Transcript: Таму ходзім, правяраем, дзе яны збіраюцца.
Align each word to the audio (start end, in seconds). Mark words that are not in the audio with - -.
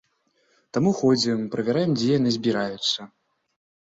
Таму 0.77 0.93
ходзім, 0.99 1.43
правяраем, 1.55 1.91
дзе 1.99 2.09
яны 2.13 2.29
збіраюцца. 2.39 3.07